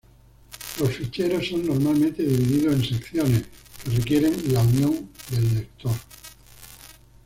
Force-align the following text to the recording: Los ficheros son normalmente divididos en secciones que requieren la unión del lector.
Los 0.79 0.89
ficheros 0.97 1.47
son 1.49 1.67
normalmente 1.67 2.23
divididos 2.23 2.73
en 2.73 2.83
secciones 2.83 3.43
que 3.83 3.91
requieren 3.91 4.51
la 4.51 4.61
unión 4.61 5.11
del 5.29 5.53
lector. 5.53 5.93